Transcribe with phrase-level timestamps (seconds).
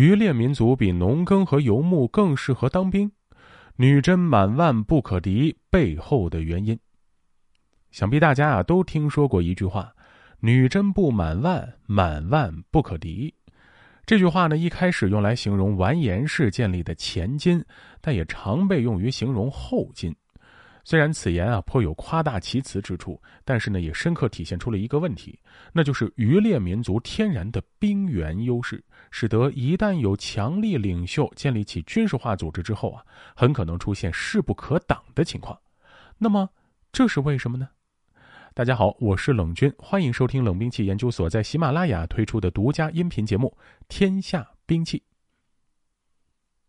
[0.00, 3.12] 渔猎民族比农耕和游牧更适合当兵，
[3.76, 6.78] 女真满万不可敌背后的原因。
[7.90, 9.92] 想必大家啊都听说过一句话
[10.40, 13.34] ：“女真不满万，满万不可敌。”
[14.06, 17.62] 这句话呢，一开始用来形容完颜氏建立的前金，
[18.00, 20.16] 但也常被用于形容后金。
[20.84, 25.38] 虽然此言啊颇有夸大其词之处，但是呢，也深刻体现出了一个问题，
[25.72, 33.04] 那就是渔猎民族天然的兵源优势，使得一旦有强力领袖建立起军事化组织之后啊，
[33.34, 35.58] 很可能出现势不可挡的情况。
[36.18, 36.48] 那么，
[36.92, 37.68] 这是为什么呢？
[38.52, 43.56] 大家好，我是冷军，欢迎收听冷兵器研究所在喜马拉雅推出的独家音频节目
[43.88, 44.98] 《天下兵器》。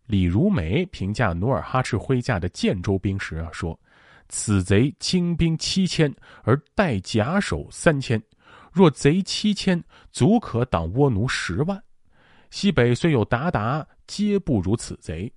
[0.05, 3.77] 李如梅评价努尔哈赤麾下的建州兵时啊说
[4.31, 6.11] ：“此贼精兵七千，
[6.43, 8.19] 而带甲守三千，
[8.71, 11.83] 若贼七千，足可挡倭奴十万。
[12.49, 15.31] 西北虽有鞑靼，皆不如此贼。”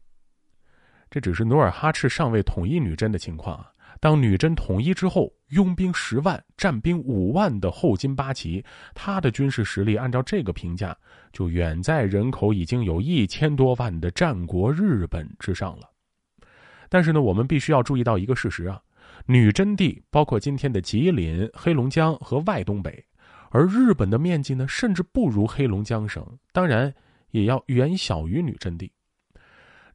[1.11, 3.70] 这只是努尔哈赤尚未统一女真的情况啊。
[4.00, 10.97] 当女真统一之后，拥兵十万、战兵五万的后金八旗，他的军事实力按照这个评价，
[11.33, 15.91] 就远在人口已经有一千多万的战国日本之上了。
[16.95, 18.81] 但是呢，我们必须要注意到一个事实啊，
[19.27, 23.05] 女真地包括今天的吉林、黑龙江和外东北，
[23.50, 26.95] 而日本的面积呢，甚至不如黑龙江省，当然
[27.33, 28.92] 也要远小于女真地。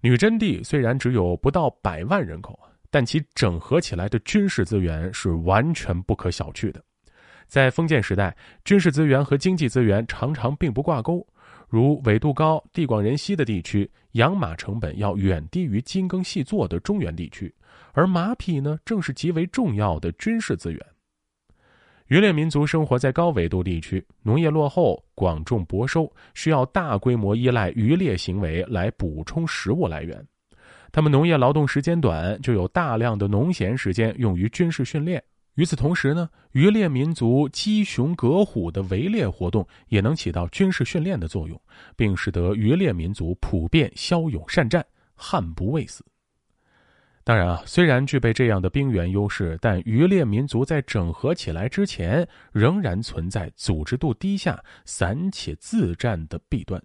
[0.02, 2.59] 女真地虽然只有不到百万人口。
[2.92, 6.83] 但其整合起来的军事资源是完全不可小觑的。
[7.47, 11.23] 在封建时代，军事资源和经济资源常常并不挂钩。
[11.70, 17.53] 如纬度高、地广人稀的地区，养马成本要远低于精耕细作的中原地区，
[17.94, 20.86] 而马匹呢，正是极为重要的军事资源。
[22.08, 30.26] 渔猎民族生活在高纬度地区，农业落后，广种薄收，需要大规模依赖渔猎行为来补充食物来源。
[30.92, 35.23] 他们农业劳动时间短，就有大量的农闲时间用于军事训练。
[35.59, 41.61] 与此同时呢，渔猎民族鸡熊革虎的围猎活动也能起到军事训练的作用，
[41.97, 46.02] 并使得渔猎民族普遍骁勇善战，悍不畏死。
[47.25, 56.81] 当然啊，虽然具备这样的兵源优势，但渔猎民族在整合起来之前，仍然存在组织度低下、散且自战的弊端。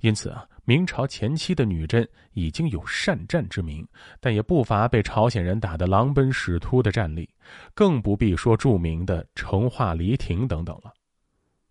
[0.00, 3.86] 因此啊，明朝前期的女真已经有善战之名，
[4.20, 7.28] 但也不乏被朝鲜人打得狼奔屎突的战例，
[7.74, 10.92] 更不必说著名的成化黎亭等等了。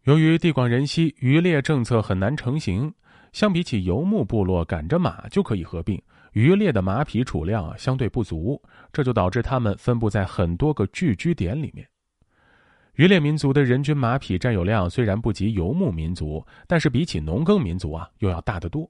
[0.04, 2.94] 由于地广人稀，渔猎政策很难成型，
[3.32, 6.02] 相比起游牧部落赶着马就可以合并，
[6.34, 8.62] 渔猎的马匹储量啊相对不足，
[8.92, 11.88] 这就导致他们分布在很多个聚居点里面。
[12.96, 18.88] 渔猎民族的人均马匹占有量虽然不及游牧民族，但是比起农耕民族啊，又要大得多。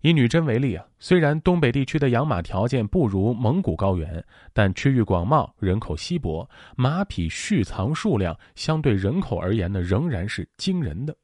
[0.00, 11.16] 以女真为例啊，虽然东北地区的养马条件不如蒙古高原，但区域广袤，人口稀薄，马匹蓄藏数量相对人口而言呢，仍然是惊人的。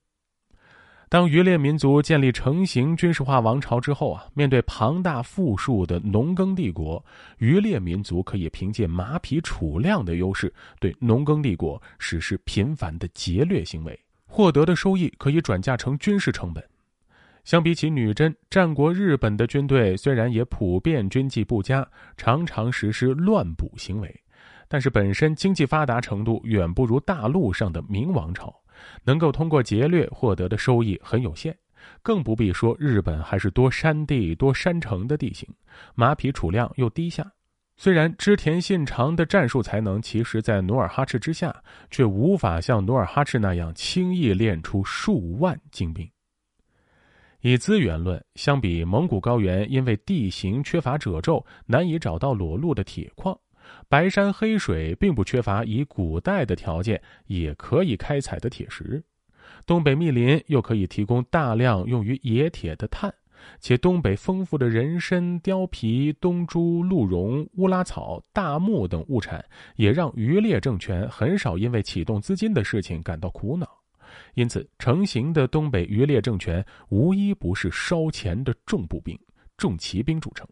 [1.09, 7.05] 当渔猎民族建立成型军事化王朝之后啊，面对庞大富庶的农耕帝国，
[7.39, 16.65] 渔猎民族可以凭借马匹储量的优势，对农耕帝国实施频繁的劫掠行为，获得的收益可以转嫁成军事成本。
[17.45, 24.21] 相比起女真，战国日本的军队虽然也普遍军纪不佳，常常实施乱捕行为，
[24.67, 28.53] 但是本身经济发达程度远不如大陆上的明王朝。
[29.05, 31.57] 能够通过劫掠获得的收益很有限，
[32.03, 35.49] 更不必说日本还是多山地多山城的地形，
[35.95, 37.31] 马匹储量又低下。
[37.77, 41.55] 虽然织田信长的战术才能其实在努尔哈赤之下，
[41.91, 46.09] 却无法像努尔哈赤那样轻易练出数万精兵。
[47.41, 53.39] 以资源论，相比蒙古高原，因为地形缺乏褶皱，难以找到裸露的铁矿。
[53.89, 59.03] 白山黑水并不缺乏以古代的条件也可以开采的铁石，
[59.67, 63.13] 东北密林又可以提供大量用于冶铁的碳，
[63.61, 69.45] 且东北丰富的人参、貂皮、冬珠、鹿茸、乌拉草、大木等物产，
[69.77, 73.69] 也让渔猎政权很少因为启动资金的事情感到苦恼。
[74.35, 79.19] 因此，成型的东北渔猎政权无一不是烧钱的重步兵、
[79.57, 80.47] 重骑兵组成。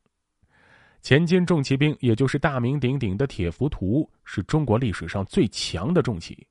[1.02, 6.46] 前金重骑兵，也就是大名鼎鼎的铁浮屠，是中国历史上最强的重骑。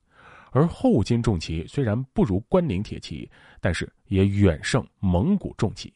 [0.50, 3.28] 而后金重骑虽然不如关宁铁骑，
[3.62, 5.90] 但是也远胜蒙古重骑。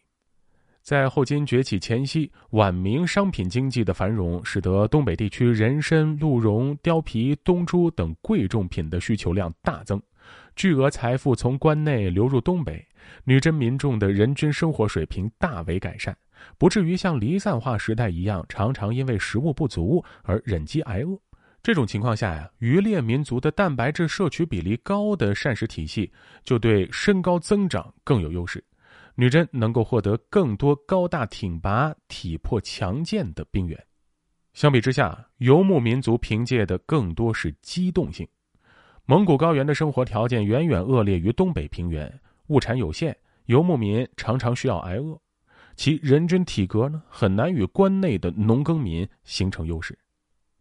[0.80, 10.00] 在后金崛起前夕，晚明商品经济的繁荣，使得东北地区人参、鹿茸、貂皮、冬珠等贵重品的需求量大增，
[10.54, 12.82] 巨额财富从关内流入东北，
[13.24, 16.16] 女真民众的人均生活水平大为改善，
[16.58, 21.18] 不至于像离散化时代一样，常常因为食物不足而忍饥挨饿。
[21.62, 26.12] 这种情况下呀，渔猎民族的蛋白质摄取比例高的膳食体系
[26.44, 28.62] 就对身高增长更有优势，
[29.16, 33.76] 女真能够获得更多高大挺拔、体魄强健的兵员。
[34.54, 38.26] 相比之下，游牧民族凭借的更多是机动性。
[39.04, 42.12] 蒙古高原的生活条件远远恶劣于东北平原，
[42.46, 43.16] 物产有限，
[43.46, 45.20] 游牧民常常需要挨饿，
[45.76, 49.96] 其人均体格呢很难与关内的农耕民形成优势。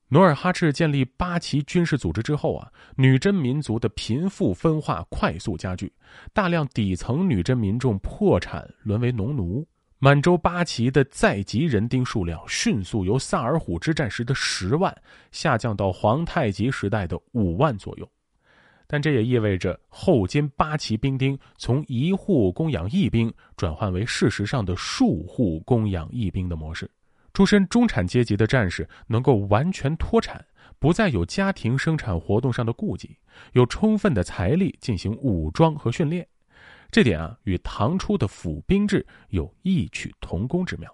[0.09, 5.91] 努尔哈赤建立八旗军事组织之后啊，女真民族的贫富分化快速加剧，
[6.31, 9.67] 大量底层女真民众破产，沦为农奴。
[9.97, 14.95] 满洲八旗的在籍人丁数量迅速由萨尔浒之战时的十万
[15.31, 18.07] 下降到皇太极时代的五万左右。
[18.87, 26.89] 但这也意味着后金八旗兵丁从一户供养一兵转换为事实上的数户供养一兵的模式。
[27.33, 30.43] 出身中产阶级的战士能够完全脱产，
[30.79, 33.17] 不再有家庭生产活动上的顾忌，
[33.51, 36.25] 有充分的财力进行武装和训练。
[36.91, 40.89] 这点啊，与唐初的府兵制有异曲同工之妙。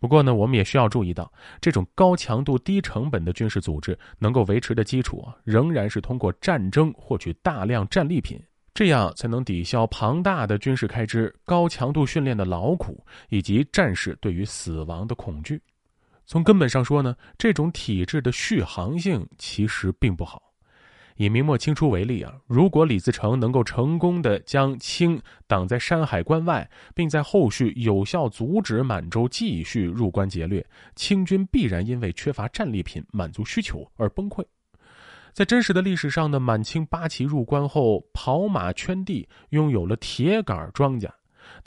[0.00, 1.30] 不过呢，我们也需要注意到，
[1.60, 8.40] 这种高强度、低成本的军事组织能够维持的基础啊，仍然是通过战争获取大量战利品。
[8.74, 15.60] 这样才能抵消庞大的军事开支、高强度训练的劳苦以及战士对于死亡的恐惧。
[16.26, 20.40] 从根本上说呢，这种体制的续航性其实并不好。
[21.18, 34.44] 以明末清初为例啊，如果李自成能够成功的将清挡在山海关外，并在后续有效阻止满洲继续入关劫掠，清军必然因为缺乏战利品满足需求而崩溃。
[35.32, 41.10] 在真实的历史上呢，满清八旗入关后，跑马圈地，拥有了铁杆庄稼。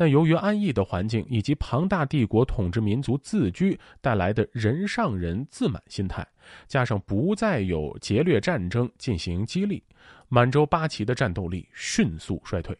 [0.01, 6.27] 但由于安逸的环境以及庞大帝国统治民族自居带来的人上人自满心态，
[6.67, 9.83] 加上不再有劫掠战争进行激励，
[10.27, 12.75] 满洲八旗的战斗力迅速衰退。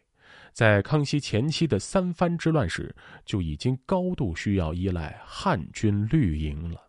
[0.51, 2.91] 在康熙前期的三藩之乱时，
[3.23, 6.81] 就已经高度需要依赖汉军绿营了。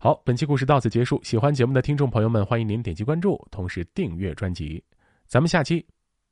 [0.00, 1.22] 好，本期故事到此结束。
[1.22, 4.82] 喜欢节目的听众朋友们，欢迎您点击关注，同时订阅专辑。
[5.26, 5.86] 咱们下期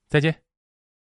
[0.08, 0.45] 再见。